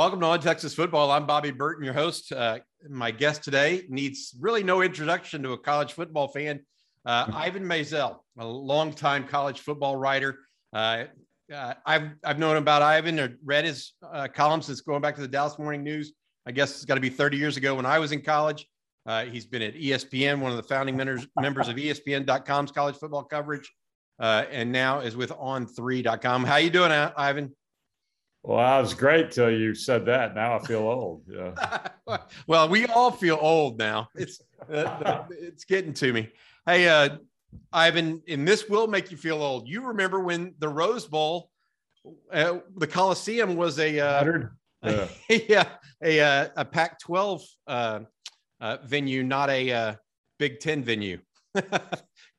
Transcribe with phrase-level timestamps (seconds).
[0.00, 1.10] Welcome to On Texas Football.
[1.10, 2.32] I'm Bobby Burton, your host.
[2.32, 6.60] Uh, my guest today needs really no introduction to a college football fan.
[7.04, 10.38] Uh, Ivan Maisel, a longtime college football writer.
[10.72, 11.04] Uh,
[11.54, 15.20] uh, I've I've known about Ivan or read his uh, columns since going back to
[15.20, 16.14] the Dallas Morning News.
[16.46, 18.66] I guess it's got to be 30 years ago when I was in college.
[19.04, 23.24] Uh, he's been at ESPN, one of the founding members members of ESPN.com's college football
[23.24, 23.70] coverage,
[24.18, 26.44] and now is with On3.com.
[26.44, 27.54] How you doing, Ivan?
[28.42, 30.34] Well, that was great till you said that.
[30.34, 31.24] Now I feel old.
[31.28, 32.18] Yeah.
[32.46, 34.08] well, we all feel old now.
[34.14, 34.40] It's
[34.72, 36.28] uh, it's getting to me.
[36.64, 37.16] Hey, uh,
[37.72, 39.68] Ivan, and this will make you feel old.
[39.68, 41.50] You remember when the Rose Bowl,
[42.32, 44.24] uh, the Coliseum was a uh,
[44.82, 45.08] yeah.
[45.48, 45.68] yeah,
[46.02, 48.00] a uh, a Pac-12 uh,
[48.60, 49.94] uh, venue, not a uh,
[50.38, 51.18] Big Ten venue.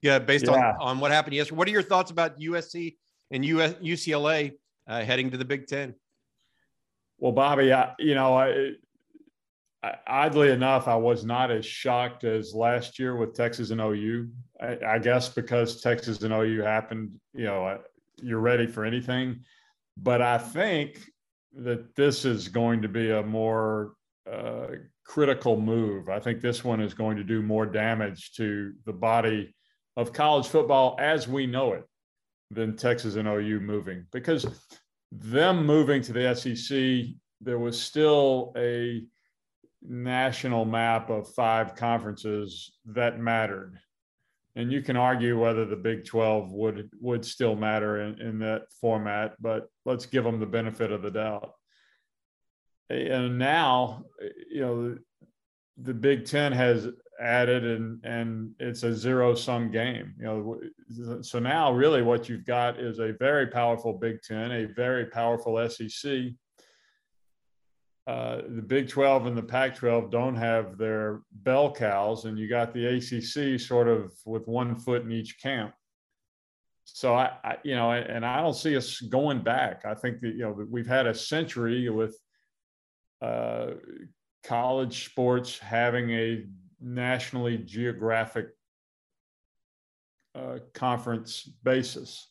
[0.02, 0.52] yeah, based yeah.
[0.52, 1.58] on on what happened yesterday.
[1.58, 2.96] What are your thoughts about USC
[3.30, 4.54] and US, UCLA
[4.91, 5.95] uh, heading to the Big Ten?
[7.17, 8.71] Well, Bobby, I, you know, I,
[9.81, 14.29] I, oddly enough, I was not as shocked as last year with Texas and OU.
[14.59, 17.79] I, I guess because Texas and OU happened, you know,
[18.21, 19.45] you're ready for anything.
[19.95, 20.99] But I think
[21.55, 23.93] that this is going to be a more
[24.29, 24.67] uh,
[25.05, 26.09] critical move.
[26.09, 29.55] I think this one is going to do more damage to the body
[29.95, 31.85] of college football as we know it
[32.51, 34.45] than Texas and OU moving because
[35.12, 39.04] them moving to the SEC, there was still a
[39.81, 43.77] national map of five conferences that mattered.
[44.55, 48.63] And you can argue whether the Big 12 would would still matter in, in that
[48.79, 51.53] format, but let's give them the benefit of the doubt.
[52.90, 54.03] And now,
[54.49, 54.98] you know,
[55.77, 61.40] the Big Ten has added and and it's a zero sum game you know so
[61.40, 66.31] now really what you've got is a very powerful big 10 a very powerful sec
[68.08, 72.50] uh, the big 12 and the pac 12 don't have their bell cows and you
[72.50, 75.74] got the acc sort of with one foot in each camp.
[76.84, 79.86] So I, I you know and i don't see us going back.
[79.86, 82.18] I think that you know we've had a century with
[83.22, 83.68] uh,
[84.44, 86.46] college sports having a
[86.81, 88.47] nationally geographic
[90.36, 92.28] uh, conference basis.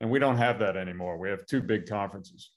[0.00, 1.16] And we don't have that anymore.
[1.18, 2.50] We have two big conferences.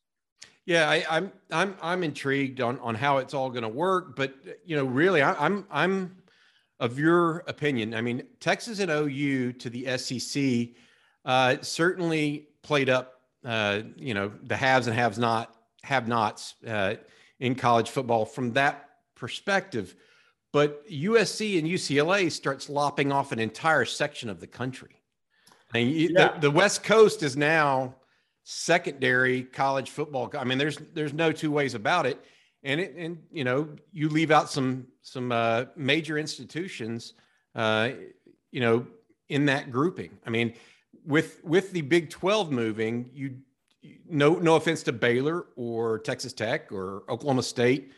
[0.66, 4.16] Yeah, I, am I'm, I'm I'm intrigued on on how it's all going to work,
[4.16, 4.36] but
[4.66, 6.18] you know, really, I, I'm I'm
[6.80, 7.94] of your opinion.
[7.94, 10.76] I mean, Texas and OU to the SEC
[11.26, 16.96] uh, certainly played up, uh, you know, the haves and haves not have nots uh,
[17.40, 19.96] in college football from that perspective.
[20.52, 25.02] But USC and UCLA starts lopping off an entire section of the country.
[25.74, 26.34] I mean, yeah.
[26.34, 27.96] the, the West Coast is now
[28.44, 30.32] secondary college football.
[30.36, 32.24] I mean, there's there's no two ways about it.
[32.64, 37.14] And it, and you know, you leave out some some uh, major institutions,
[37.56, 37.92] uh,
[38.52, 38.88] you know,
[39.30, 40.18] in that grouping.
[40.26, 40.56] I mean,
[41.06, 43.38] with with the Big Twelve moving, you
[44.10, 47.92] no no offense to Baylor or Texas Tech or Oklahoma State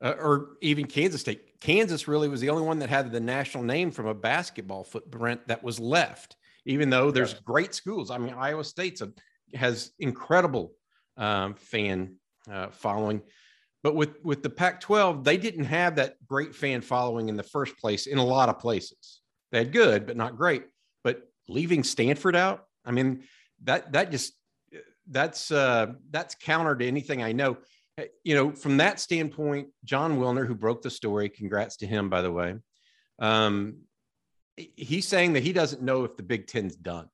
[0.00, 1.42] uh, or even Kansas State.
[1.60, 5.40] Kansas really was the only one that had the national name from a basketball footprint
[5.48, 8.10] that was left, even though there's great schools.
[8.10, 9.10] I mean, Iowa State's a,
[9.54, 10.72] has incredible
[11.16, 12.16] um, fan
[12.50, 13.22] uh, following.
[13.82, 17.42] But with, with the Pac 12, they didn't have that great fan following in the
[17.42, 19.20] first place in a lot of places.
[19.50, 20.64] They had good, but not great.
[21.04, 23.24] But leaving Stanford out, I mean,
[23.64, 24.34] that that just
[25.10, 27.58] that's uh, that's counter to anything I know
[28.24, 32.22] you know, from that standpoint, Jon Wilner, who broke the story, congrats to him, by
[32.22, 32.56] the way.
[33.18, 33.78] Um,
[34.56, 37.08] he's saying that he doesn't know if the Big Ten's done.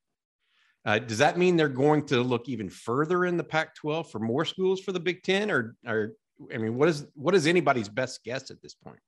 [0.86, 4.44] Uh, does that mean they're going to look even further in the Pac-12 for more
[4.44, 6.12] schools for the Big Ten, or, or
[6.52, 8.98] I mean, what is what is anybody's best guess at this point?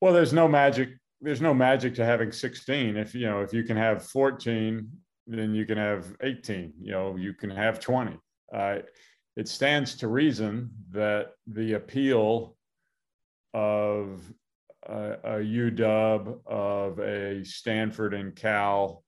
[0.00, 0.90] Well, there's no magic.
[1.20, 2.96] There's no magic to having 16.
[2.96, 4.88] If you know, if you can have 14,
[5.26, 6.72] then you can have 18.
[6.80, 8.18] You know, you can have 20.
[8.52, 8.78] Uh,
[9.36, 12.56] it stands to reason that the appeal
[13.52, 14.20] of
[14.86, 19.02] a, a UW, of a Stanford and Cal,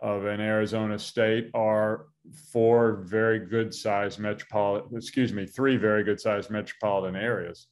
[0.00, 2.06] of an Arizona State are
[2.52, 7.66] four very good sized metropolitan, excuse me, three very good sized metropolitan areas.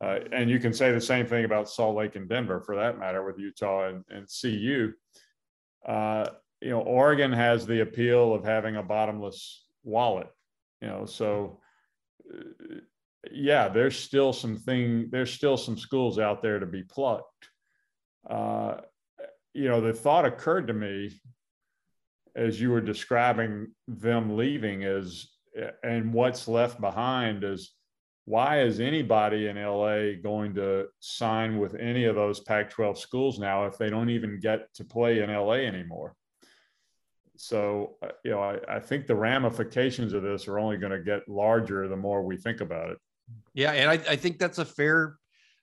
[0.00, 2.98] Uh, and you can say the same thing about Salt Lake and Denver for that
[2.98, 4.92] matter with Utah and, and CU.
[5.86, 6.26] Uh,
[6.60, 10.28] you know, Oregon has the appeal of having a bottomless wallet
[10.80, 11.60] you know so
[12.32, 12.76] uh,
[13.30, 17.50] yeah there's still some thing there's still some schools out there to be plucked
[18.28, 18.76] uh,
[19.54, 21.10] you know the thought occurred to me
[22.34, 25.32] as you were describing them leaving is
[25.82, 27.72] and what's left behind is
[28.26, 33.38] why is anybody in LA going to sign with any of those Pac 12 schools
[33.38, 36.14] now if they don't even get to play in LA anymore?
[37.38, 41.02] So, uh, you know, I, I think the ramifications of this are only going to
[41.02, 42.98] get larger the more we think about it.
[43.54, 43.72] Yeah.
[43.72, 45.16] And I, I think that's a fair,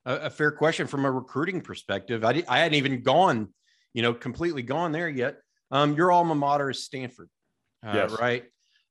[0.05, 2.23] a, fair question from a recruiting perspective.
[2.23, 3.49] I, I hadn't even gone,
[3.93, 5.37] you know, completely gone there yet.
[5.71, 7.29] Um, your alma mater is Stanford,
[7.85, 8.19] uh, yes.
[8.19, 8.43] right?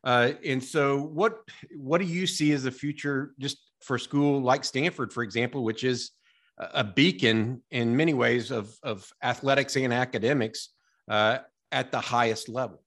[0.05, 1.39] Uh, and so, what
[1.77, 5.63] what do you see as the future, just for a school like Stanford, for example,
[5.63, 6.11] which is
[6.59, 10.71] a beacon in many ways of of athletics and academics
[11.09, 11.39] uh,
[11.73, 12.83] at the highest level?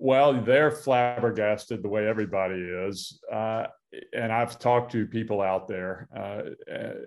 [0.00, 3.66] Well, they're flabbergasted the way everybody is, uh,
[4.12, 6.42] and I've talked to people out there, uh,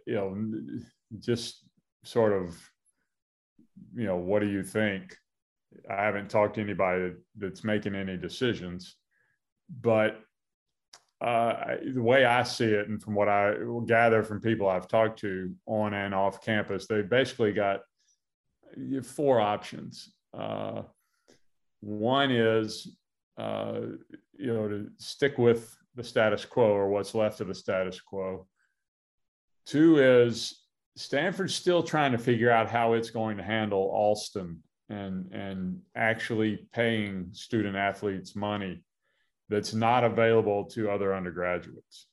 [0.06, 0.36] you know,
[1.20, 1.64] just
[2.04, 2.58] sort of,
[3.96, 5.16] you know, what do you think?
[5.90, 8.96] I haven't talked to anybody that's making any decisions,
[9.70, 10.20] but
[11.22, 13.54] uh, the way I see it, and from what I
[13.86, 17.82] gather from people I've talked to on and off campus, they basically got
[19.04, 20.14] four options.
[20.34, 20.84] Uh,
[21.82, 22.96] one is,
[23.38, 23.82] uh,
[24.38, 28.48] you know, to stick with the status quo or what's left of the status quo.
[29.66, 30.62] Two is
[30.96, 36.68] Stanford's still trying to figure out how it's going to handle Alston and and actually
[36.74, 38.84] paying student athletes money
[39.50, 42.08] that's not available to other undergraduates.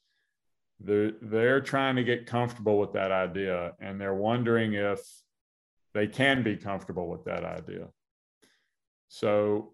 [0.81, 5.01] They're, they're trying to get comfortable with that idea and they're wondering if
[5.95, 7.89] they can be comfortable with that idea.
[9.09, 9.73] So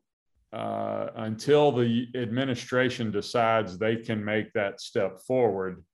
[0.52, 5.84] uh, until the administration decides they can make that step forward,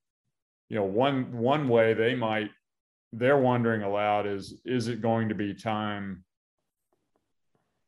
[0.69, 2.51] you know, one one way they might
[3.13, 6.23] they're wondering aloud is is it going to be time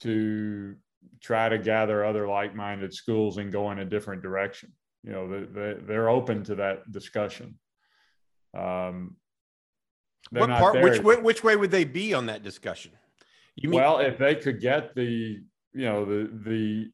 [0.02, 0.76] to
[1.22, 4.74] try to gather other like-minded schools and go in a different direction.
[5.04, 7.58] You know, they, they're open to that discussion.
[8.58, 9.16] Um,
[10.32, 10.82] what part?
[10.82, 12.92] Which way, which way would they be on that discussion?
[13.56, 15.40] You mean- well, if they could get the
[15.74, 16.92] you know the the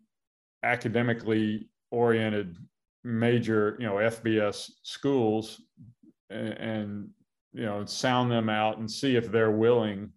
[0.64, 2.58] academically oriented
[3.04, 5.62] major you know FBS schools
[6.30, 7.10] and, and
[7.54, 10.12] you know sound them out and see if they're willing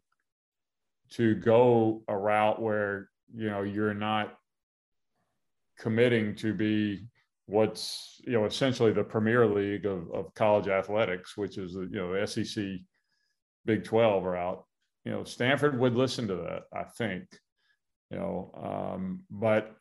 [1.11, 4.39] to go a route where you know you're not
[5.79, 7.07] committing to be
[7.47, 12.13] what's you know essentially the premier league of, of college athletics which is you know
[12.13, 12.57] the sec
[13.65, 14.65] big 12 route
[15.05, 17.25] you know stanford would listen to that i think
[18.11, 18.51] you know
[18.95, 19.75] um, but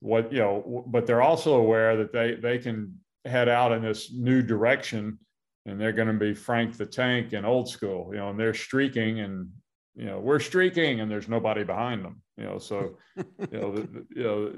[0.00, 4.12] what you know but they're also aware that they they can head out in this
[4.12, 5.18] new direction
[5.66, 8.54] and they're going to be frank the tank and old school you know and they're
[8.54, 9.48] streaking and
[9.94, 14.06] you know we're streaking and there's nobody behind them you know so you know the,
[14.14, 14.52] you know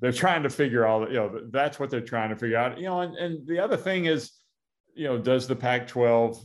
[0.00, 2.76] they're trying to figure all you know that's what they're trying to figure out.
[2.78, 4.32] You know and, and the other thing is
[4.94, 6.44] you know does the pac 12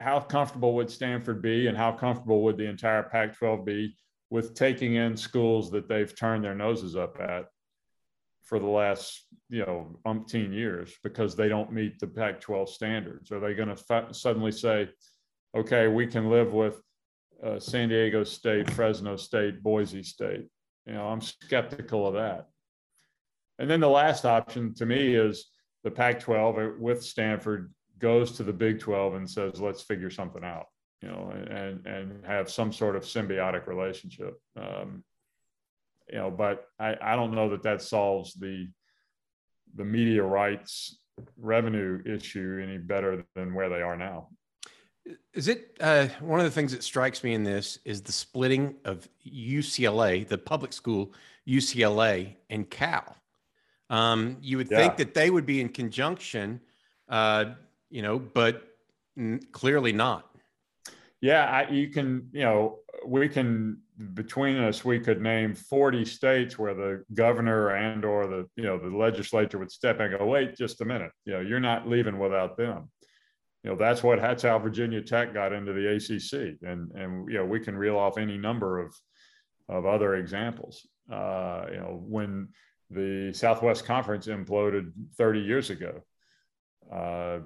[0.00, 3.96] how comfortable would stanford be and how comfortable would the entire pac 12 be
[4.30, 7.46] with taking in schools that they've turned their noses up at
[8.42, 13.30] for the last you know umpteen years because they don't meet the pac 12 standards
[13.30, 14.88] are they going to suddenly say
[15.56, 16.82] okay we can live with
[17.42, 20.46] uh, San Diego State, Fresno State, Boise State.
[20.86, 22.48] You know, I'm skeptical of that.
[23.58, 25.46] And then the last option to me is
[25.84, 27.72] the Pac 12 with Stanford
[28.02, 30.66] goes to the Big 12 and says, let's figure something out,
[31.00, 34.34] you know, and, and have some sort of symbiotic relationship.
[34.56, 35.04] Um,
[36.10, 38.68] you know, but I, I don't know that that solves the,
[39.74, 40.98] the media rights
[41.38, 44.28] revenue issue any better than where they are now.
[45.32, 48.76] Is it uh, one of the things that strikes me in this is the splitting
[48.84, 51.12] of UCLA, the public school
[51.48, 53.16] UCLA, and Cal.
[53.90, 54.78] Um, you would yeah.
[54.78, 56.60] think that they would be in conjunction,
[57.08, 57.46] uh,
[57.92, 58.62] you know, but
[59.52, 60.28] clearly not.
[61.20, 63.78] Yeah, I, you can, you know, we can
[64.14, 68.76] between us we could name 40 states where the governor and or the you know
[68.76, 71.86] the legislature would step in and go wait just a minute you know you're not
[71.86, 72.88] leaving without them
[73.62, 77.38] you know that's what that's how Virginia Tech got into the ACC, and and you
[77.38, 78.94] know we can reel off any number of
[79.68, 80.86] of other examples.
[81.10, 82.48] Uh, you know when
[82.90, 86.02] the Southwest Conference imploded 30 years ago,
[86.92, 87.38] uh,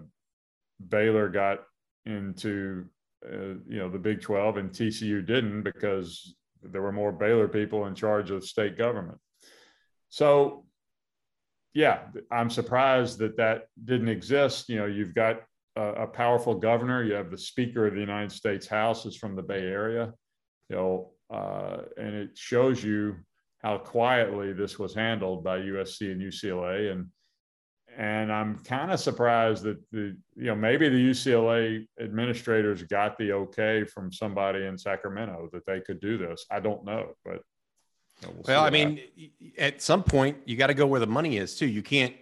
[0.89, 1.61] Baylor got
[2.05, 2.87] into
[3.25, 7.87] uh, you know the Big 12, and TCU didn't because there were more Baylor people
[7.87, 9.19] in charge of state government.
[10.09, 10.65] So
[11.75, 14.69] yeah, I'm surprised that that didn't exist.
[14.69, 15.43] You know, you've got
[15.77, 17.03] a, powerful governor.
[17.03, 20.15] You have the Speaker of the United States House is from the Bay Area,
[20.71, 23.17] you know, uh, and it shows you
[23.63, 27.09] how quietly this was handled by USC and UCLA, and
[27.97, 33.33] and I'm kind of surprised that the you know maybe the UCLA administrators got the
[33.33, 36.45] okay from somebody in Sacramento that they could do this.
[36.51, 37.41] I don't know, but
[38.21, 39.01] you know, we'll, well I mean,
[39.57, 41.67] at some point you got to go where the money is too.
[41.67, 42.15] You can't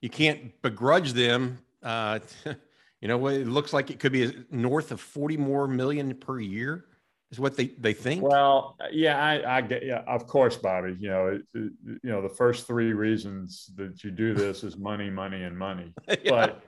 [0.00, 1.58] you can't begrudge them.
[1.82, 2.18] Uh,
[3.00, 6.84] you know, it looks like it could be north of forty more million per year
[7.30, 8.22] is what they they think.
[8.22, 10.96] Well, yeah, I, I get yeah, of course, Bobby.
[10.98, 14.76] You know, it, it, you know, the first three reasons that you do this is
[14.76, 15.92] money, money, and money.
[16.08, 16.16] yeah.
[16.28, 16.62] But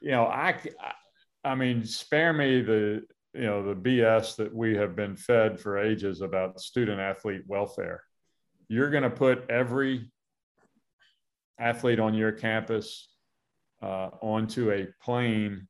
[0.00, 0.58] you know, I,
[1.44, 3.02] I mean, spare me the
[3.34, 8.02] you know the BS that we have been fed for ages about student athlete welfare.
[8.68, 10.10] You're going to put every
[11.58, 13.08] athlete on your campus
[13.82, 15.68] uh, onto a plane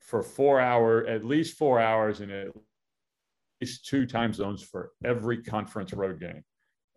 [0.00, 2.48] for four hour, at least four hours, and at
[3.60, 6.42] least two time zones for every conference road game.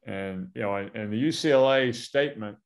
[0.05, 2.57] And you know, and, the UCLA statement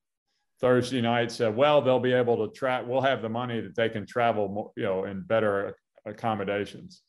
[0.62, 2.86] Thursday night said, well, they'll be able to track.
[2.88, 5.76] We'll have the money that they can travel, more, you know, in better
[6.06, 7.02] accommodations.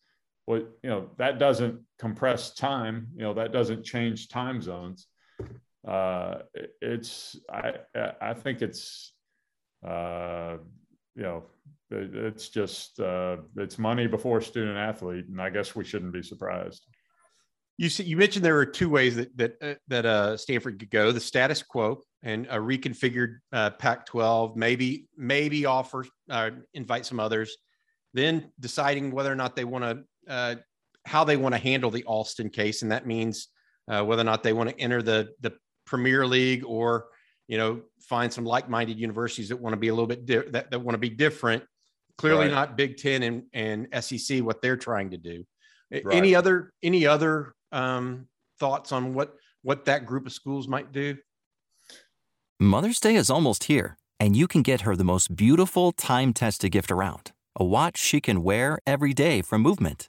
[0.47, 3.09] Well, you know, that doesn't compress time.
[3.15, 5.07] You know, that doesn't change time zones.
[5.87, 6.39] Uh,
[6.81, 7.75] it's I
[8.21, 9.13] I think it's
[9.87, 10.57] uh,
[11.15, 11.45] you know
[11.91, 16.87] it's just uh, it's money before student athlete, and I guess we shouldn't be surprised.
[17.79, 20.91] You see, you mentioned there are two ways that that uh, that uh, Stanford could
[20.91, 27.21] go: the status quo and a reconfigured uh, Pac-12, maybe maybe offer uh, invite some
[27.21, 27.57] others,
[28.15, 30.55] then deciding whether or not they want to uh,
[31.05, 33.49] how they want to handle the Alston case, and that means
[33.89, 35.53] uh, whether or not they want to enter the the
[35.85, 37.07] Premier League or
[37.49, 40.71] you know find some like-minded universities that want to be a little bit di- that,
[40.71, 41.63] that want to be different
[42.19, 42.51] clearly right.
[42.51, 45.45] not big 10 and, and sec what they're trying to do
[45.91, 46.05] right.
[46.15, 48.27] any other any other um,
[48.59, 51.17] thoughts on what what that group of schools might do
[52.59, 56.91] mother's day is almost here and you can get her the most beautiful time-tested gift
[56.91, 60.09] around a watch she can wear every day from movement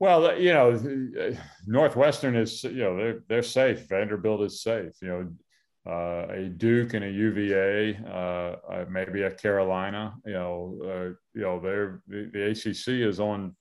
[0.00, 1.34] Well, you know,
[1.66, 3.88] Northwestern is, you know, they're, they're safe.
[3.88, 4.92] Vanderbilt is safe.
[5.00, 5.32] You know,
[5.86, 10.14] uh, a Duke and a UVA, uh, uh, maybe a Carolina.
[10.24, 13.54] You know, uh, you know, they're the, the, ACC is on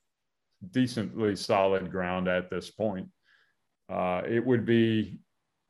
[0.72, 3.10] decently solid ground at this point.
[3.90, 5.20] Uh, it would be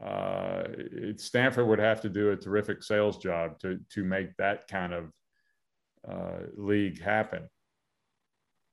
[0.03, 4.67] uh, it, Stanford would have to do a terrific sales job to to make that
[4.67, 5.09] kind of
[6.55, 7.49] league happen.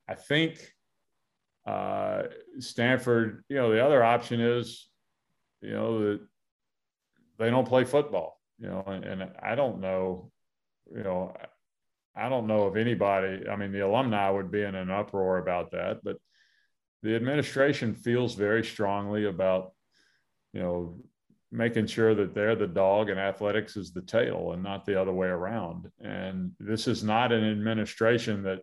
[0.07, 0.71] I think
[1.65, 2.23] Uh,
[2.59, 3.43] Stanford.
[3.49, 4.89] You know, the other option is,
[5.61, 6.19] you know, that
[7.37, 10.31] they don't play football, you know, and, and I don't know,
[10.95, 11.35] you know,
[12.15, 15.71] I don't know if anybody, I mean, the alumni would be in an uproar about
[15.71, 16.17] that, but
[17.03, 19.71] the administration feels very strongly about,
[20.53, 20.99] you know,
[21.51, 25.13] making sure that they're the dog and athletics is the tail and not the other
[25.13, 25.91] way around.
[25.99, 28.59] And this is not an administration that,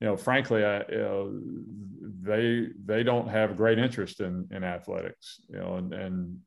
[0.00, 1.40] you know, frankly, I, you know,
[2.22, 6.38] they they don't have great interest in in athletics, you know, and and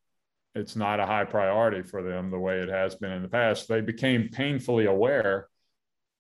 [0.56, 3.68] it's not a high priority for them the way it has been in the past.
[3.68, 5.48] They became painfully aware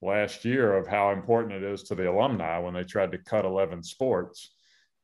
[0.01, 3.45] last year of how important it is to the alumni when they tried to cut
[3.45, 4.51] 11 sports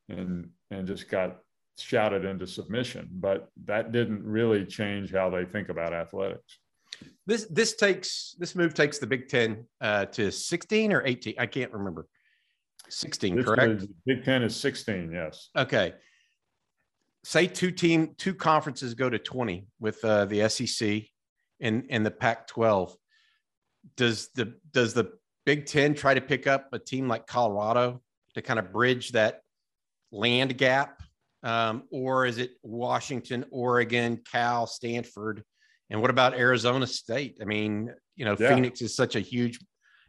[0.10, 1.38] and and just got
[1.78, 3.08] shouted into submission.
[3.12, 6.60] But that didn't really change how they think about athletics.
[7.26, 11.46] This this takes this move takes the big 10 uh, to 16 or 18 i
[11.46, 12.08] can't remember
[12.90, 13.86] 16 this correct?
[14.06, 15.50] big 10 is 16 yes.
[15.56, 15.94] Okay.
[17.24, 21.04] Say two team two conferences go to 20 with uh, the SEC
[21.60, 22.94] and and the Pac-12
[23.96, 25.12] does the does the
[25.48, 28.02] Big 10 try to pick up a team like Colorado
[28.34, 29.40] to kind of bridge that
[30.12, 31.02] land gap?
[31.42, 35.46] Um, or is it Washington, Oregon, Cal, Stanford?
[35.90, 37.38] And what about Arizona State?
[37.42, 38.54] I mean, you know, yeah.
[38.54, 39.58] Phoenix is such a huge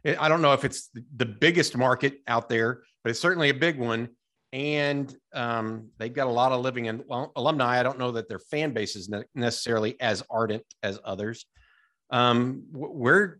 [0.05, 3.77] I don't know if it's the biggest market out there, but it's certainly a big
[3.77, 4.09] one.
[4.51, 7.79] And um, they've got a lot of living in well, alumni.
[7.79, 11.45] I don't know that their fan base is ne- necessarily as ardent as others.
[12.09, 13.39] Um, where,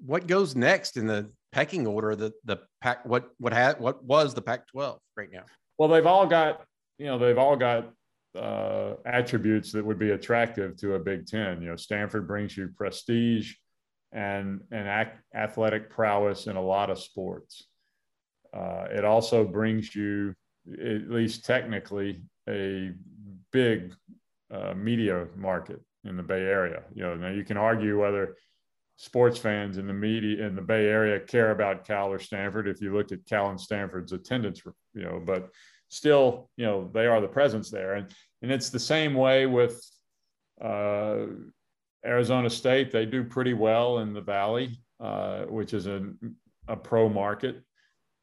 [0.00, 2.16] what goes next in the pecking order?
[2.16, 5.44] The the pack what what had what was the Pac-12 right now?
[5.76, 6.64] Well, they've all got
[6.98, 7.90] you know they've all got
[8.34, 11.60] uh, attributes that would be attractive to a Big Ten.
[11.60, 13.54] You know, Stanford brings you prestige
[14.12, 17.64] and and ac- athletic prowess in a lot of sports.
[18.54, 20.34] Uh, it also brings you,
[20.72, 22.92] at least technically, a
[23.52, 23.94] big
[24.50, 26.82] uh, media market in the Bay Area.
[26.94, 28.36] You know, now you can argue whether
[28.96, 32.66] sports fans in the media in the Bay Area care about Cal or Stanford.
[32.66, 34.62] If you look at Cal and Stanford's attendance,
[34.94, 35.50] you know, but
[35.88, 38.10] still, you know, they are the presence there, and
[38.42, 39.84] and it's the same way with
[40.60, 41.26] uh,
[42.04, 42.90] Arizona State.
[42.90, 46.10] They do pretty well in the Valley, uh, which is a,
[46.68, 47.62] a pro market.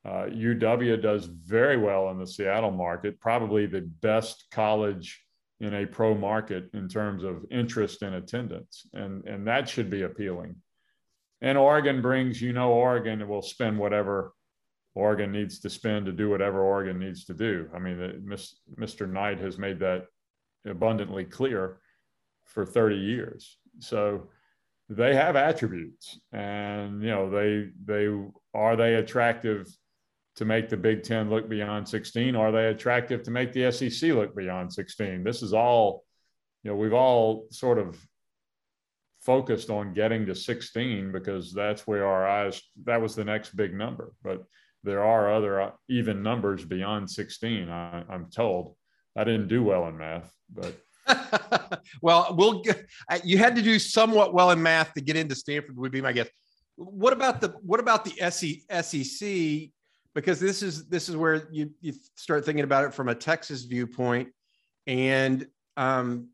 [0.06, 5.22] Uh, UW does very well in the Seattle market, probably the best college
[5.60, 10.04] in a pro market in terms of interest and attendance, and and that should be
[10.04, 10.56] appealing.
[11.42, 14.34] And Oregon brings, you know, Oregon will spend whatever
[14.96, 17.70] Oregon needs to spend to do whatever Oregon needs to do.
[17.74, 17.98] I mean,
[18.80, 19.10] Mr.
[19.10, 20.06] Knight has made that
[20.66, 21.80] abundantly clear
[22.46, 23.58] for 30 years.
[23.80, 24.30] So
[24.90, 28.08] they have attributes, and you know, they they
[28.54, 29.68] are they attractive
[30.36, 32.36] to make the Big Ten look beyond 16?
[32.36, 35.24] Are they attractive to make the SEC look beyond 16?
[35.24, 36.04] This is all,
[36.64, 37.98] you know, we've all sort of
[39.22, 43.74] focused on getting to 16 because that's where our eyes, that was the next big
[43.74, 44.12] number.
[44.24, 44.44] But
[44.84, 48.76] there are other uh, even numbers beyond 16, I, I'm told.
[49.16, 50.76] I didn't do well in math, but.
[52.02, 52.86] Well, we'll get,
[53.24, 56.12] you had to do somewhat well in math to get into Stanford would be my
[56.12, 56.30] guess.
[56.76, 59.72] What about the what about the SEC?
[60.14, 63.64] Because this is this is where you you start thinking about it from a Texas
[63.64, 64.30] viewpoint,
[64.88, 66.30] and um,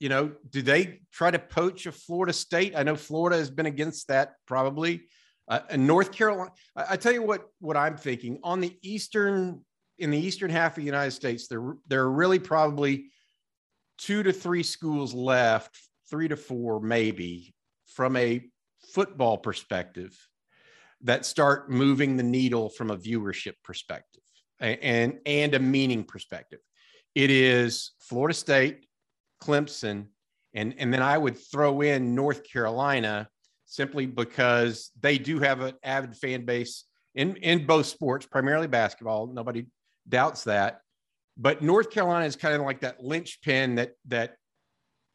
[0.00, 2.74] you know, do they try to poach a Florida State?
[2.76, 5.02] I know Florida has been against that probably.
[5.48, 9.64] Uh, and North Carolina, I, I, tell you what, what I'm thinking on the eastern,
[9.98, 13.10] in the eastern half of the United States, there there are really probably
[13.98, 15.78] two to three schools left,
[16.10, 17.54] three to four maybe,
[17.86, 18.44] from a
[18.92, 20.16] football perspective,
[21.02, 24.22] that start moving the needle from a viewership perspective
[24.60, 26.60] and and a meaning perspective.
[27.14, 28.86] It is Florida State,
[29.42, 30.06] Clemson,
[30.54, 33.28] and and then I would throw in North Carolina
[33.66, 36.84] simply because they do have an avid fan base
[37.14, 39.26] in, in both sports, primarily basketball.
[39.26, 39.66] Nobody
[40.08, 40.80] doubts that.
[41.38, 44.36] But North Carolina is kind of like that linchpin that that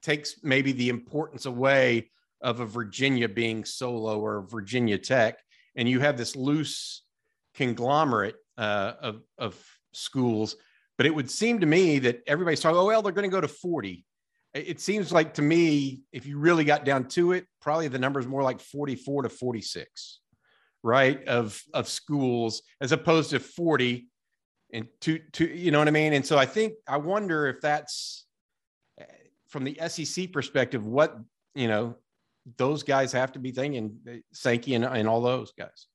[0.02, 5.40] takes maybe the importance away of a Virginia being solo or Virginia Tech,
[5.76, 7.04] and you have this loose
[7.56, 10.56] conglomerate uh, of of schools.
[10.98, 13.42] But it would seem to me that everybody's talking, oh well, they're going to go
[13.42, 14.06] to forty
[14.54, 18.20] it seems like to me, if you really got down to it, probably the number
[18.20, 20.20] is more like 44 to 46,
[20.84, 21.28] right?
[21.28, 24.08] Of of schools as opposed to 40
[24.74, 26.14] and two, two, you know what I mean?
[26.14, 28.26] And so I think I wonder if that's
[29.00, 29.06] eh,
[29.48, 31.16] from the SEC perspective, what
[31.56, 31.96] you know,
[32.58, 35.88] those guys have to be thinking, eh, Sankey and, and all those guys.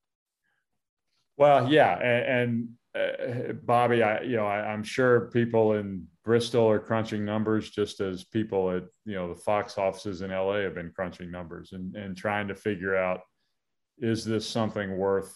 [1.37, 6.69] Well, yeah, and, and uh, Bobby, I you know I, I'm sure people in Bristol
[6.69, 10.75] are crunching numbers just as people at you know the Fox offices in LA have
[10.75, 13.21] been crunching numbers and, and trying to figure out
[13.99, 15.33] is this something worth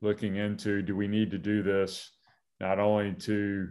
[0.00, 0.82] looking into?
[0.82, 2.10] Do we need to do this
[2.60, 3.68] not only to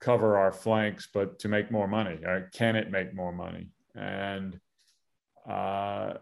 [0.00, 2.18] cover our flanks but to make more money?
[2.24, 3.68] Or can it make more money?
[3.94, 4.58] And
[5.48, 6.14] uh,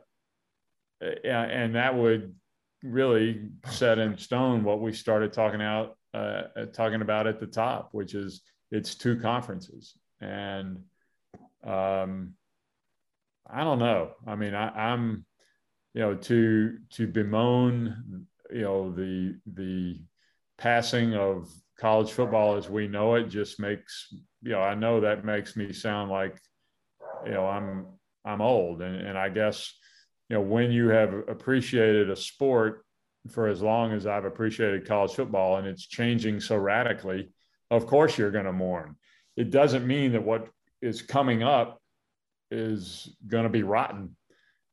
[1.01, 2.35] and that would
[2.83, 7.91] really set in stone what we started talking out uh, talking about at the top,
[7.93, 10.79] which is it's two conferences and
[11.65, 12.35] um,
[13.49, 15.25] i don't know i mean I, i'm
[15.95, 20.01] you know to to bemoan you know the the
[20.59, 24.09] passing of college football as we know it just makes
[24.43, 26.39] you know i know that makes me sound like
[27.25, 27.87] you know i'm
[28.25, 29.73] i'm old and, and i guess
[30.29, 32.85] you know when you have appreciated a sport
[33.31, 37.29] for as long as i've appreciated college football and it's changing so radically
[37.71, 38.97] of course you're going to mourn.
[39.37, 40.49] It doesn't mean that what
[40.81, 41.81] is coming up
[42.51, 44.17] is going to be rotten.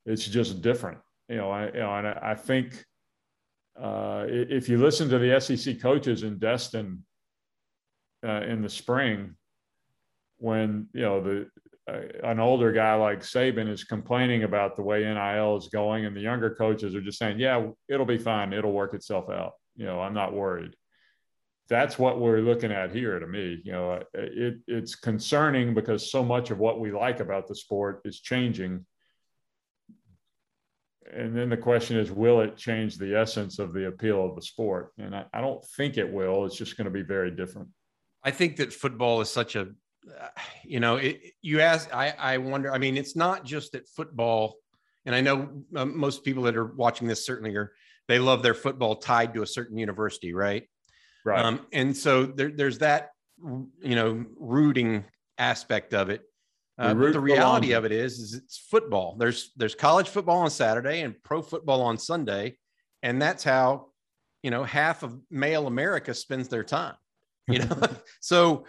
[0.06, 1.50] It's just different, you know.
[1.50, 2.84] I, you know, and I, I think
[3.80, 7.04] uh, if you listen to the SEC coaches in Destin
[8.26, 9.36] uh, in the spring,
[10.38, 11.48] when you know the
[12.24, 16.22] an older guy like Saban is complaining about the way NIL is going, and the
[16.22, 18.54] younger coaches are just saying, "Yeah, it'll be fine.
[18.54, 20.76] It'll work itself out." You know, I'm not worried.
[21.70, 23.20] That's what we're looking at here.
[23.20, 27.48] To me, you know, it, it's concerning because so much of what we like about
[27.48, 28.86] the sport is changing.
[31.12, 34.42] And then the question is, will it change the essence of the appeal of the
[34.42, 34.94] sport?
[34.98, 36.46] And I, I don't think it will.
[36.46, 37.70] It's just going to be very different.
[38.24, 39.68] I think that football is such a
[40.64, 44.56] you know, it, you ask, I, I wonder, I mean, it's not just that football,
[45.06, 47.74] and I know um, most people that are watching this certainly are,
[48.08, 50.68] they love their football tied to a certain university, right?
[51.26, 51.44] Right.
[51.44, 53.10] Um, and so there, there's that,
[53.42, 55.06] you know, rooting
[55.38, 56.22] aspect of it.
[56.78, 59.16] Uh, but the reality of it is, is it's football.
[59.18, 62.58] There's there's college football on Saturday and pro football on Sunday,
[63.04, 63.90] and that's how,
[64.42, 66.96] you know, half of male America spends their time.
[67.48, 67.82] You know,
[68.22, 68.66] so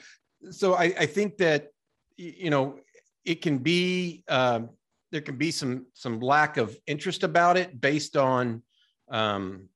[0.50, 1.68] so I, I think that
[2.16, 2.78] you know
[3.24, 4.70] it can be um,
[5.10, 8.62] there can be some some lack of interest about it based on
[9.10, 9.68] um,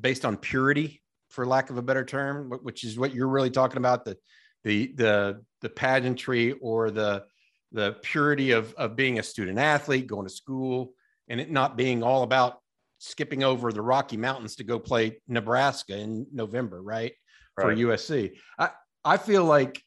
[0.00, 3.78] based on purity, for lack of a better term, which is what you're really talking
[3.78, 4.16] about the
[4.62, 7.24] the the the pageantry or the
[7.72, 10.92] the purity of of being a student athlete, going to school,
[11.28, 12.58] and it not being all about
[12.98, 17.12] skipping over the Rocky Mountains to go play Nebraska in November, right?
[17.56, 17.76] For right.
[17.76, 18.36] USC.
[18.58, 18.70] I,
[19.04, 19.82] I feel like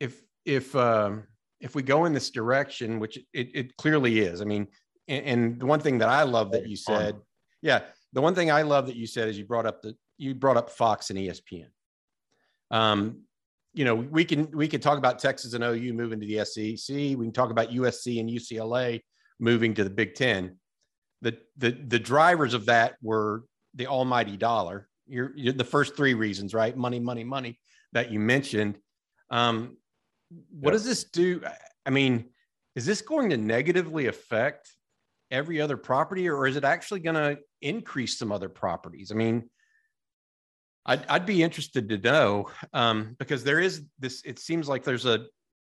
[0.00, 1.24] if if um,
[1.60, 4.68] if we go in this direction, which it, it clearly is, I mean,
[5.08, 7.16] and, and, the one thing that I love that you said,
[7.62, 7.80] yeah,
[8.12, 10.56] the one thing I love that you said is you brought up the you brought
[10.56, 11.68] up Fox and ESPN.
[12.70, 13.22] Um,
[13.78, 16.96] you know, we can we can talk about Texas and OU moving to the SEC.
[16.96, 19.00] We can talk about USC and UCLA
[19.38, 20.56] moving to the Big Ten.
[21.22, 23.44] The the the drivers of that were
[23.76, 24.88] the almighty dollar.
[25.06, 26.76] You're, you're the first three reasons, right?
[26.76, 27.60] Money, money, money
[27.92, 28.78] that you mentioned.
[29.30, 29.76] Um,
[30.50, 31.40] what does this do?
[31.86, 32.30] I mean,
[32.74, 34.72] is this going to negatively affect
[35.30, 39.12] every other property or is it actually going to increase some other properties?
[39.12, 39.48] I mean,
[40.88, 45.04] I'd, I'd be interested to know um, because there is this, it seems like there's
[45.06, 45.26] a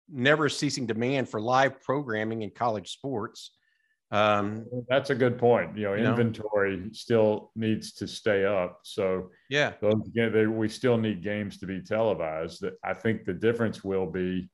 [0.10, 3.52] never ceasing demand for live programming in college sports.
[4.10, 5.78] Um, That's a good point.
[5.78, 6.90] You know, you inventory know?
[6.92, 8.80] still needs to stay up.
[8.84, 12.66] So yeah, those, they, we still need games to be televised.
[12.84, 14.50] I think the difference will be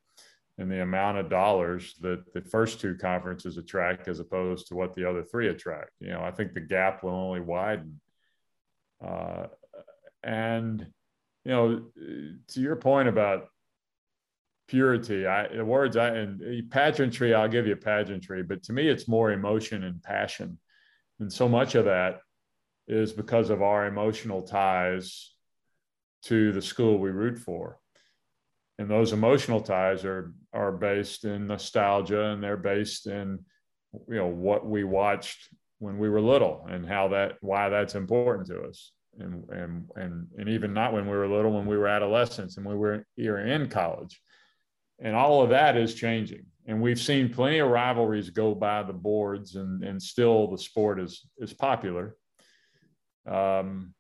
[0.60, 4.94] in the amount of dollars that the first two conferences attract as opposed to what
[4.96, 5.92] the other three attract.
[6.02, 8.00] You know, I think the gap will only widen.
[9.04, 9.48] Uh,
[10.28, 10.86] and
[11.46, 11.82] you know,
[12.50, 13.48] to your point about
[14.68, 15.26] purity.
[15.26, 19.32] I the words I and pageantry, I'll give you pageantry, but to me it's more
[19.32, 20.60] emotion and passion.
[21.20, 22.20] And so much of that
[22.88, 25.34] is because of our emotional ties
[26.24, 27.80] to the school we root for.
[28.78, 33.40] And those emotional ties are are based in nostalgia and they're based in
[34.10, 35.48] you know what we watched
[35.80, 40.28] when we were little and how that why that's important to us and and and
[40.38, 43.38] and even not when we were little when we were adolescents and we were here
[43.40, 44.22] in college
[45.00, 46.46] and all of that is changing.
[46.66, 51.00] And we've seen plenty of rivalries go by the boards, and, and still the sport
[51.00, 52.16] is is popular.
[53.26, 53.94] Um,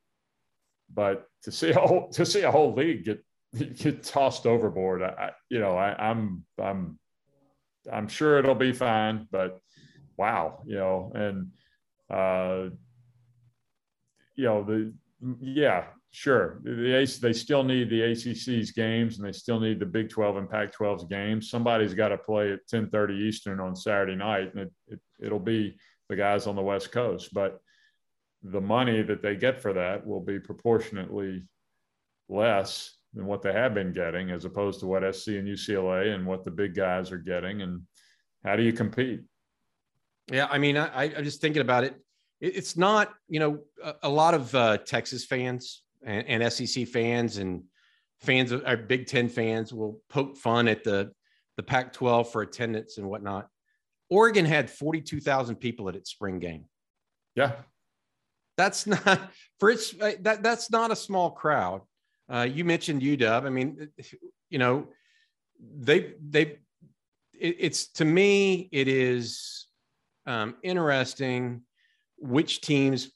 [0.93, 3.23] but to see a whole to see a whole league get
[3.77, 6.99] get tossed overboard, I, you know, I, I'm I'm
[7.91, 9.27] I'm sure it'll be fine.
[9.31, 9.59] But
[10.17, 11.51] wow, you know, and
[12.09, 12.69] uh,
[14.35, 19.31] you know the Mm, yeah, Sure, the they still need the ACC's games, and they
[19.31, 21.49] still need the Big 12 and Pac-12's games.
[21.49, 25.77] Somebody's got to play at 10:30 Eastern on Saturday night, and it, it it'll be
[26.09, 27.33] the guys on the West Coast.
[27.33, 27.59] But
[28.41, 31.43] the money that they get for that will be proportionately
[32.29, 36.25] less than what they have been getting, as opposed to what SC and UCLA and
[36.25, 37.61] what the big guys are getting.
[37.61, 37.81] And
[38.45, 39.21] how do you compete?
[40.31, 41.95] Yeah, I mean, I, I'm just thinking about it.
[42.39, 47.37] It's not, you know, a, a lot of uh, Texas fans and, and SEC fans
[47.37, 47.63] and
[48.19, 51.11] fans of our Big Ten fans will poke fun at the
[51.57, 53.47] the Pac-12 for attendance and whatnot.
[54.09, 56.65] Oregon had 42,000 people at its spring game.
[57.35, 57.53] Yeah,
[58.57, 61.81] that's not for its uh, that that's not a small crowd.
[62.29, 63.45] Uh, you mentioned UW.
[63.45, 63.89] I mean,
[64.49, 64.89] you know,
[65.59, 66.57] they they
[67.39, 69.67] it, it's to me it is
[70.25, 71.61] um, interesting
[72.17, 73.09] which teams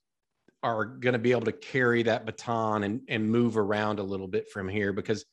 [0.64, 4.28] are going to be able to carry that baton and, and move around a little
[4.28, 5.26] bit from here because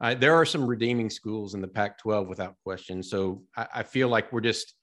[0.00, 3.02] uh, there are some redeeming schools in the Pac 12 without question.
[3.02, 4.74] So I, I feel like we're just,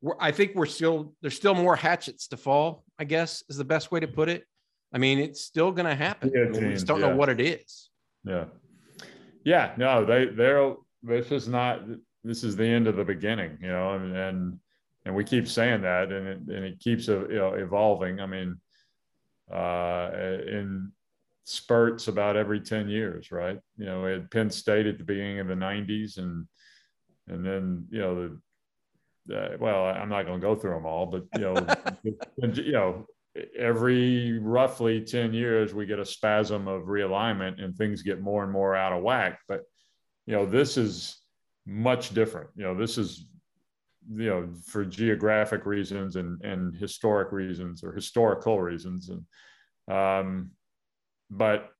[0.00, 3.64] we're, I think we're still, there's still more hatchets to fall, I guess is the
[3.64, 4.44] best way to put it.
[4.92, 6.30] I mean, it's still going to happen.
[6.32, 7.08] Yeah, I mean, we just don't yeah.
[7.08, 7.90] know what it is.
[8.24, 8.44] Yeah.
[9.44, 9.72] Yeah.
[9.76, 11.82] No, they, they're, this is not,
[12.22, 14.58] this is the end of the beginning, you know, and and,
[15.04, 18.20] and we keep saying that, and it, and it keeps uh, you know, evolving.
[18.20, 18.60] I mean,
[19.52, 20.10] uh,
[20.46, 20.92] in
[21.44, 23.58] spurts about every 10 years, right?
[23.76, 26.46] You know, at Penn State at the beginning of the 90s and
[27.28, 28.30] and then, you know,
[29.26, 31.66] the, uh, well, I'm not going to go through them all, but you know,
[32.54, 33.06] you know,
[33.56, 38.52] every roughly 10 years we get a spasm of realignment and things get more and
[38.52, 39.62] more out of whack, but
[40.26, 41.18] you know, this is
[41.66, 42.50] much different.
[42.56, 43.26] You know, this is
[44.12, 49.24] you know for geographic reasons and and historic reasons or historical reasons and
[49.94, 50.50] um
[51.30, 51.70] but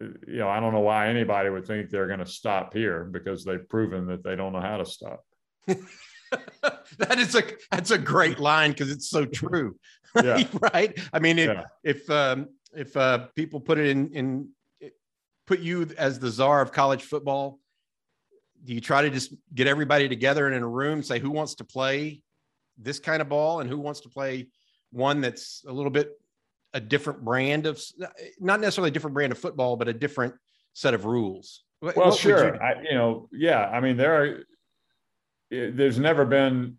[0.00, 3.44] you know, I don't know why anybody would think they're going to stop here because
[3.44, 5.24] they've proven that they don't know how to stop.
[5.66, 9.76] that is a that's a great line because it's so true,
[10.14, 10.24] right?
[10.24, 10.68] Yeah.
[10.72, 10.98] right?
[11.12, 11.64] I mean, if yeah.
[11.82, 14.48] if um, if uh, people put it in in
[15.46, 17.58] put you as the czar of college football,
[18.64, 21.56] do you try to just get everybody together and in a room, say who wants
[21.56, 22.22] to play
[22.76, 24.48] this kind of ball and who wants to play
[24.90, 26.12] one that's a little bit
[26.74, 27.80] a different brand of
[28.38, 30.34] not necessarily a different brand of football, but a different
[30.74, 31.64] set of rules.
[31.80, 32.54] Well, what sure.
[32.54, 33.68] You, I, you know, yeah.
[33.68, 34.44] I mean, there are.
[35.50, 36.76] There's never been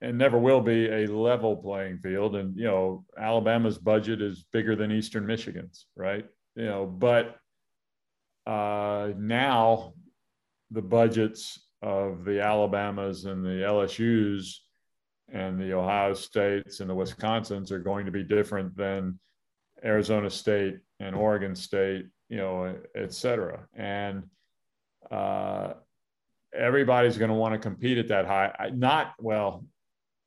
[0.00, 2.36] and never will be a level playing field.
[2.36, 6.26] And you know, Alabama's budget is bigger than Eastern Michigan's, right?
[6.54, 7.36] You know, but
[8.46, 9.94] uh, now
[10.70, 14.62] the budgets of the Alabamas and the LSU's
[15.32, 19.18] and the Ohio States and the Wisconsins are going to be different than
[19.84, 23.66] Arizona State and Oregon State, you know, et cetera.
[23.74, 24.24] And
[25.10, 25.74] uh,
[26.54, 28.70] everybody's going to want to compete at that high.
[28.72, 29.64] Not well.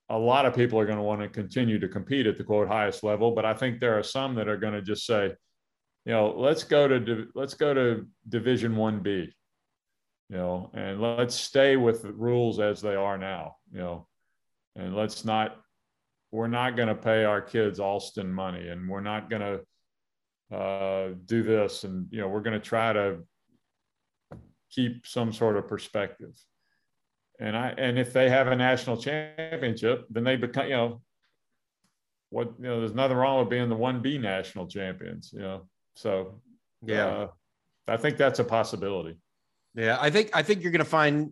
[0.10, 2.68] A lot of people are going to want to continue to compete at the quote
[2.68, 5.34] highest level, but I think there are some that are going to just say,
[6.06, 9.32] you know, let's go to let's go to Division One B,
[10.30, 14.08] you know, and let's stay with the rules as they are now, you know,
[14.76, 15.58] and let's not
[16.32, 21.10] we're not going to pay our kids Alston money and we're not going to uh,
[21.26, 21.84] do this.
[21.84, 23.20] And, you know, we're going to try to
[24.70, 26.36] keep some sort of perspective.
[27.40, 31.02] And I, and if they have a national championship, then they become, you know,
[32.30, 35.68] what, you know, there's nothing wrong with being the 1B national champions, you know?
[35.96, 36.42] So,
[36.86, 37.28] yeah, uh,
[37.88, 39.18] I think that's a possibility.
[39.76, 39.98] Yeah.
[40.00, 41.32] I think, I think you're going to find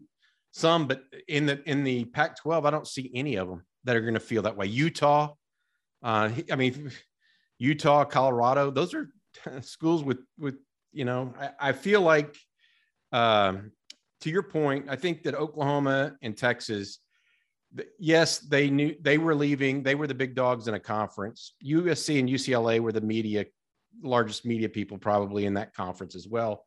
[0.52, 3.96] some, but in the, in the Pac 12, I don't see any of them that
[3.96, 4.68] are going to feel that way.
[4.68, 5.34] Utah,
[6.04, 6.92] uh, I mean,
[7.60, 9.10] Utah, Colorado, those are
[9.62, 10.56] schools with with
[10.92, 11.34] you know.
[11.40, 12.36] I, I feel like,
[13.12, 13.72] um,
[14.22, 17.00] to your point, I think that Oklahoma and Texas,
[18.00, 19.84] yes, they knew they were leaving.
[19.84, 21.54] They were the big dogs in a conference.
[21.66, 23.46] USC and UCLA were the media
[24.04, 26.64] largest media people probably in that conference as well.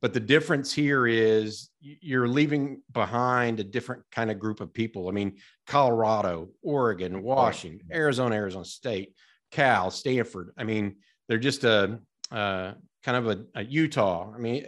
[0.00, 5.08] But the difference here is you're leaving behind a different kind of group of people.
[5.08, 9.14] I mean, Colorado, Oregon, Washington, Arizona, Arizona State,
[9.50, 10.52] Cal, Stanford.
[10.56, 10.96] I mean,
[11.28, 12.00] they're just a,
[12.30, 12.76] kind
[13.06, 14.32] of a, a, Utah.
[14.34, 14.66] I mean,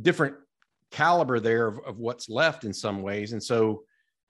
[0.00, 0.36] different
[0.90, 3.32] caliber there of, of, what's left in some ways.
[3.32, 3.82] And so,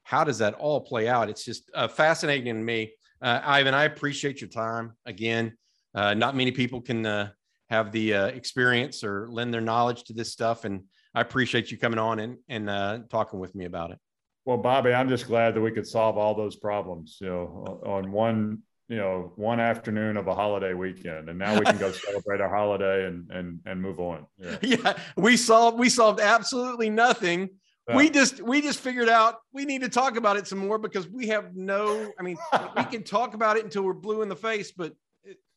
[0.02, 1.28] how does that all play out?
[1.28, 2.92] It's just uh, fascinating to me.
[3.20, 5.56] Uh, Ivan, I appreciate your time again.
[5.94, 7.30] Uh, not many people can uh,
[7.70, 10.64] have the uh, experience or lend their knowledge to this stuff.
[10.64, 13.98] And I appreciate you coming on and, and uh, talking with me about it.
[14.44, 18.10] Well, Bobby, I'm just glad that we could solve all those problems, you know, on
[18.10, 22.40] one, you know, one afternoon of a holiday weekend, and now we can go celebrate
[22.40, 24.24] our holiday and and and move on.
[24.38, 27.50] Yeah, yeah we solved we solved absolutely nothing.
[27.86, 27.96] Yeah.
[27.96, 31.06] We just we just figured out we need to talk about it some more because
[31.06, 32.10] we have no.
[32.18, 32.38] I mean,
[32.74, 34.94] we can talk about it until we're blue in the face, but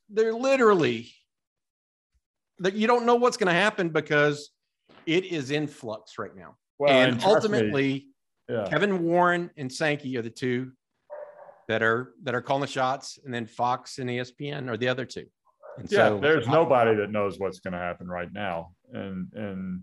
[0.10, 1.14] they're literally
[2.62, 4.52] that you don't know what's going to happen because
[5.06, 6.56] it is in flux right now.
[6.80, 8.08] Well, and, and ultimately,
[8.50, 8.68] yeah.
[8.70, 10.72] Kevin Warren and Sankey are the two
[11.68, 15.06] that are that are calling the shots, and then Fox and ESPN are the other
[15.06, 15.26] two.
[15.78, 19.82] And yeah, so, there's nobody that knows what's going to happen right now, and and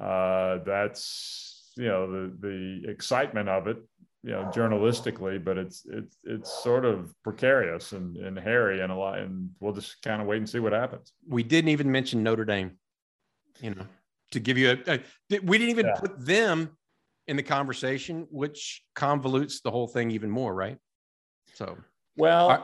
[0.00, 3.78] uh, that's you know the the excitement of it
[4.22, 8.94] you know journalistically but it's it's it's sort of precarious and, and hairy and a
[8.94, 11.12] lot and we'll just kind of wait and see what happens.
[11.28, 12.72] We didn't even mention notre dame
[13.60, 13.86] you know
[14.32, 15.94] to give you a, a we didn't even yeah.
[15.94, 16.76] put them
[17.28, 20.78] in the conversation which convolutes the whole thing even more right?
[21.54, 21.78] So
[22.16, 22.62] well I,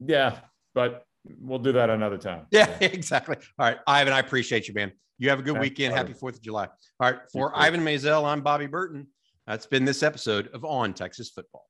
[0.00, 0.38] yeah
[0.74, 1.04] but
[1.38, 2.46] we'll do that another time.
[2.50, 3.36] Yeah, exactly.
[3.58, 4.92] All right ivan i appreciate you man.
[5.18, 5.94] You have a good Thanks, weekend.
[5.94, 6.66] Happy fourth of july.
[7.00, 9.08] All right for ivan maisel i'm bobby burton
[9.46, 11.66] that's been this episode of On Texas Football.